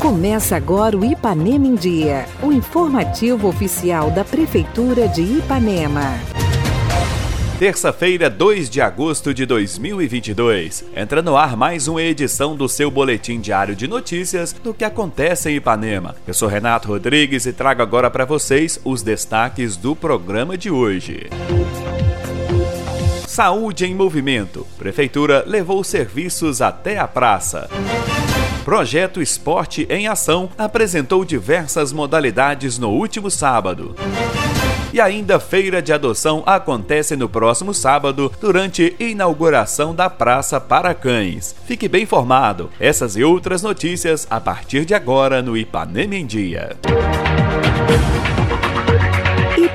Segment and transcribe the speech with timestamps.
[0.00, 6.14] Começa agora o Ipanema em Dia, o informativo oficial da Prefeitura de Ipanema.
[7.58, 10.84] Terça-feira, 2 de agosto de 2022.
[10.94, 15.50] Entra no ar mais uma edição do seu boletim diário de notícias do que acontece
[15.50, 16.14] em Ipanema.
[16.24, 21.26] Eu sou Renato Rodrigues e trago agora para vocês os destaques do programa de hoje.
[23.38, 24.66] Saúde em movimento.
[24.76, 27.70] Prefeitura levou serviços até a praça.
[28.64, 33.94] Projeto Esporte em Ação apresentou diversas modalidades no último sábado.
[34.92, 41.54] E ainda feira de adoção acontece no próximo sábado, durante inauguração da Praça para Cães.
[41.64, 42.70] Fique bem informado.
[42.80, 46.76] Essas e outras notícias a partir de agora no Ipanema em Dia.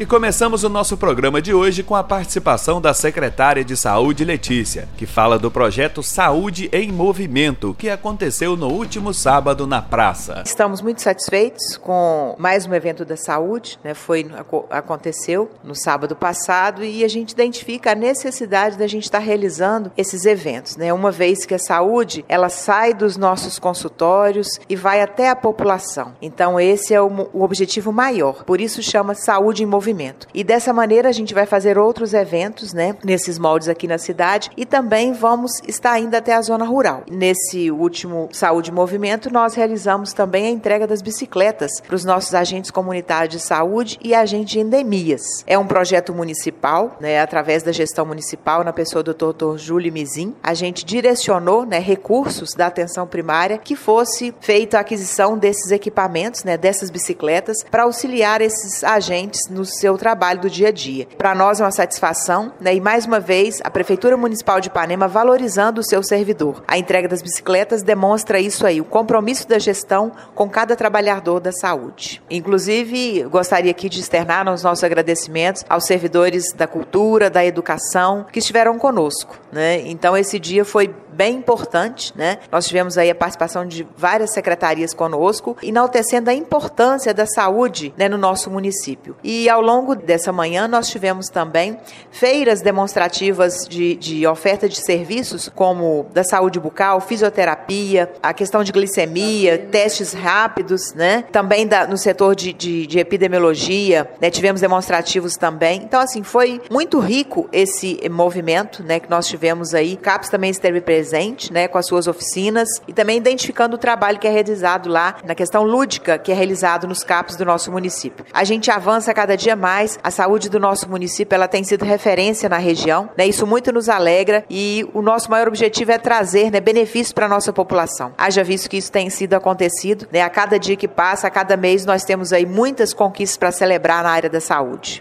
[0.00, 4.88] E começamos o nosso programa de hoje com a participação da secretária de Saúde Letícia,
[4.96, 10.42] que fala do projeto Saúde em Movimento, que aconteceu no último sábado na praça.
[10.46, 13.92] Estamos muito satisfeitos com mais um evento da saúde, né?
[13.92, 14.26] Foi
[14.70, 20.24] aconteceu no sábado passado e a gente identifica a necessidade da gente estar realizando esses
[20.24, 20.90] eventos, né?
[20.94, 26.14] Uma vez que a saúde ela sai dos nossos consultórios e vai até a população.
[26.22, 28.44] Então esse é o, o objetivo maior.
[28.44, 30.26] Por isso chama Saúde em Movimento movimento.
[30.32, 34.50] E dessa maneira a gente vai fazer outros eventos, né, nesses moldes aqui na cidade
[34.56, 37.02] e também vamos estar indo até a zona rural.
[37.10, 42.70] Nesse último Saúde Movimento, nós realizamos também a entrega das bicicletas para os nossos agentes
[42.70, 45.22] comunitários de saúde e agentes de endemias.
[45.46, 49.56] É um projeto municipal, né, através da gestão municipal, na pessoa do Dr.
[49.56, 50.34] Júlio Mizin.
[50.42, 56.44] A gente direcionou, né, recursos da atenção primária que fosse feita a aquisição desses equipamentos,
[56.44, 61.06] né, dessas bicicletas para auxiliar esses agentes nos seu trabalho do dia a dia.
[61.16, 62.74] Para nós é uma satisfação, né?
[62.74, 66.62] E mais uma vez, a Prefeitura Municipal de Ipanema valorizando o seu servidor.
[66.68, 71.52] A entrega das bicicletas demonstra isso aí, o compromisso da gestão com cada trabalhador da
[71.52, 72.22] saúde.
[72.30, 78.38] Inclusive, gostaria aqui de externar os nossos agradecimentos aos servidores da cultura, da educação, que
[78.38, 79.80] estiveram conosco, né?
[79.86, 82.38] Então, esse dia foi bem importante, né?
[82.50, 88.08] Nós tivemos aí a participação de várias secretarias conosco, enaltecendo a importância da saúde né,
[88.08, 89.16] no nosso município.
[89.22, 91.78] E ao longo dessa manhã nós tivemos também
[92.10, 98.72] feiras demonstrativas de, de oferta de serviços, como da saúde bucal, fisioterapia, a questão de
[98.72, 101.24] glicemia, testes rápidos, né?
[101.32, 104.30] Também da, no setor de, de, de epidemiologia, né?
[104.30, 105.82] tivemos demonstrativos também.
[105.82, 109.00] Então, assim, foi muito rico esse movimento, né?
[109.00, 109.96] Que nós tivemos aí.
[109.96, 114.18] CAPS também esteve presente presente, né, com as suas oficinas e também identificando o trabalho
[114.18, 118.24] que é realizado lá na questão lúdica que é realizado nos CAPs do nosso município.
[118.34, 122.50] A gente avança cada dia mais, a saúde do nosso município ela tem sido referência
[122.50, 126.60] na região, né, isso muito nos alegra e o nosso maior objetivo é trazer né,
[126.60, 128.12] benefícios para a nossa população.
[128.18, 131.56] Haja visto que isso tem sido acontecido, né, a cada dia que passa, a cada
[131.56, 135.00] mês nós temos aí muitas conquistas para celebrar na área da saúde.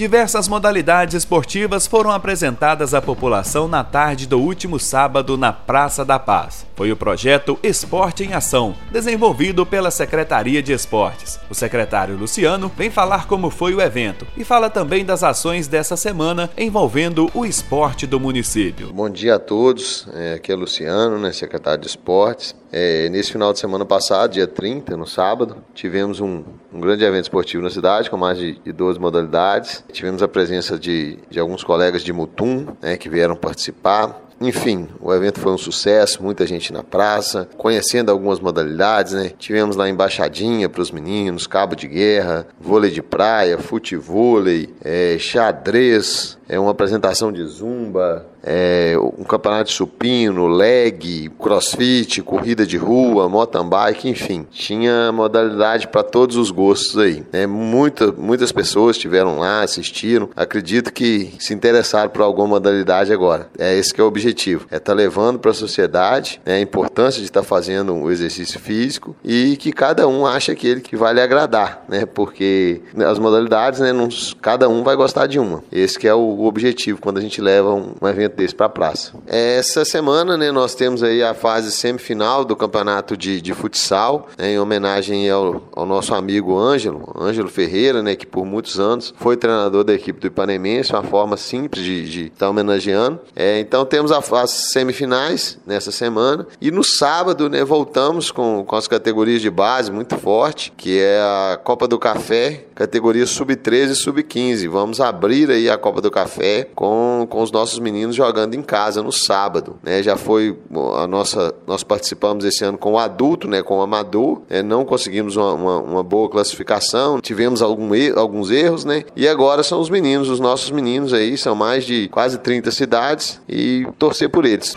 [0.00, 6.18] Diversas modalidades esportivas foram apresentadas à população na tarde do último sábado na Praça da
[6.18, 6.64] Paz.
[6.74, 11.38] Foi o projeto Esporte em Ação, desenvolvido pela Secretaria de Esportes.
[11.50, 15.98] O secretário Luciano vem falar como foi o evento e fala também das ações dessa
[15.98, 18.94] semana envolvendo o esporte do município.
[18.94, 22.56] Bom dia a todos, é, aqui é Luciano, né, secretário de Esportes.
[22.72, 27.24] É, nesse final de semana passado, dia 30, no sábado, tivemos um, um grande evento
[27.24, 29.84] esportivo na cidade com mais de, de 12 modalidades.
[29.90, 34.20] Tivemos a presença de, de alguns colegas de Mutum né, que vieram participar.
[34.40, 39.32] Enfim, o evento foi um sucesso, muita gente na praça, conhecendo algumas modalidades, né?
[39.38, 46.38] Tivemos lá embaixadinha para os meninos, cabo de guerra, vôlei de praia, futevôlei, é, xadrez,
[46.48, 53.28] é uma apresentação de zumba, é, um campeonato de supino, leg, crossfit, corrida de rua,
[53.28, 57.24] mountain bike, enfim, tinha modalidade para todos os gostos aí.
[57.32, 57.46] Né?
[57.46, 63.48] Muita, muitas pessoas estiveram lá, assistiram, acredito que se interessaram por alguma modalidade agora.
[63.58, 66.60] É esse que é o objetivo, é estar tá levando para a sociedade né, a
[66.60, 70.96] importância de estar tá fazendo o exercício físico e que cada um acha aquele que
[70.96, 72.06] vai lhe agradar, né?
[72.06, 74.08] Porque as modalidades, né, não,
[74.40, 75.62] cada um vai gostar de uma.
[75.70, 78.70] Esse que é o objetivo quando a gente leva um evento evento desse para a
[78.70, 79.12] praça.
[79.26, 84.52] Essa semana, né, nós temos aí a fase semifinal do campeonato de, de futsal, né,
[84.52, 89.36] em homenagem ao, ao, nosso amigo Ângelo, Ângelo Ferreira, né, que por muitos anos foi
[89.36, 93.20] treinador da equipe do Ipanemense, uma forma simples de estar tá homenageando.
[93.34, 98.86] É, então temos as semifinais nessa semana e no sábado, né, voltamos com, com as
[98.86, 104.68] categorias de base muito forte, que é a Copa do Café, categoria sub-13 e sub-15.
[104.68, 109.02] Vamos abrir aí a Copa do Café com, com os nossos meninos jogando em casa
[109.02, 110.02] no sábado, né?
[110.02, 110.58] Já foi
[110.96, 114.62] a nossa nós participamos esse ano com o adulto, né, com o amador, né?
[114.62, 119.04] não conseguimos uma, uma, uma, boa classificação, tivemos algum, alguns erros, né?
[119.16, 123.40] E agora são os meninos, os nossos meninos aí, são mais de quase 30 cidades
[123.48, 124.74] e torcer por eles.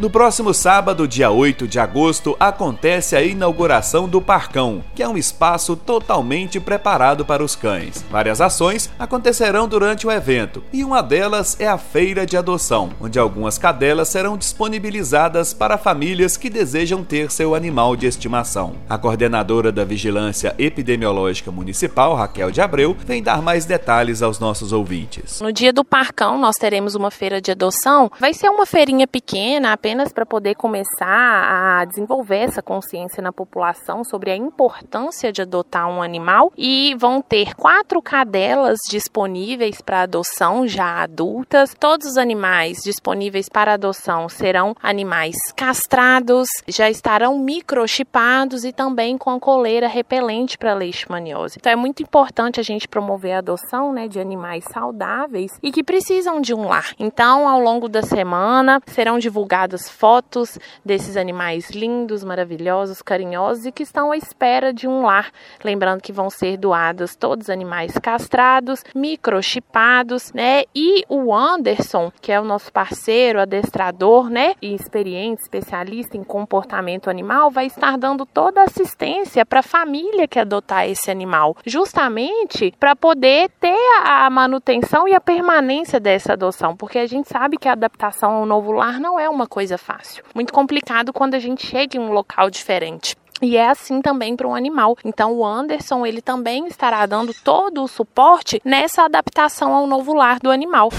[0.00, 5.18] No próximo sábado, dia 8 de agosto, acontece a inauguração do Parcão, que é um
[5.18, 8.02] espaço totalmente preparado para os cães.
[8.10, 13.18] Várias ações acontecerão durante o evento, e uma delas é a feira de adoção, onde
[13.18, 18.76] algumas cadelas serão disponibilizadas para famílias que desejam ter seu animal de estimação.
[18.88, 24.72] A coordenadora da Vigilância Epidemiológica Municipal, Raquel de Abreu, vem dar mais detalhes aos nossos
[24.72, 25.42] ouvintes.
[25.42, 28.10] No dia do Parcão, nós teremos uma feira de adoção.
[28.18, 33.32] Vai ser uma feirinha pequena, apenas apenas para poder começar a desenvolver essa consciência na
[33.32, 40.02] população sobre a importância de adotar um animal e vão ter quatro cadelas disponíveis para
[40.02, 41.74] adoção já adultas.
[41.74, 49.30] Todos os animais disponíveis para adoção serão animais castrados, já estarão microchipados e também com
[49.30, 51.56] a coleira repelente para leishmaniose.
[51.58, 55.82] Então é muito importante a gente promover a adoção, né, de animais saudáveis e que
[55.82, 56.94] precisam de um lar.
[56.96, 63.82] Então, ao longo da semana serão divulgadas fotos desses animais lindos, maravilhosos, carinhosos e que
[63.82, 65.30] estão à espera de um lar.
[65.64, 70.64] Lembrando que vão ser doados todos os animais castrados, microchipados, né?
[70.74, 74.54] E o Anderson, que é o nosso parceiro, adestrador, né?
[74.60, 80.28] E experiente, especialista em comportamento animal, vai estar dando toda a assistência para a família
[80.28, 86.76] que adotar esse animal, justamente para poder ter a manutenção e a permanência dessa adoção,
[86.76, 89.78] porque a gente sabe que a adaptação ao novo lar não é uma coisa coisa
[89.78, 90.24] fácil.
[90.34, 93.16] Muito complicado quando a gente chega em um local diferente.
[93.42, 94.96] E é assim também para um animal.
[95.04, 100.38] Então o Anderson ele também estará dando todo o suporte nessa adaptação ao novo lar
[100.40, 100.90] do animal.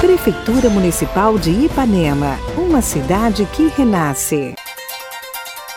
[0.00, 4.54] Prefeitura Municipal de Ipanema, uma cidade que renasce.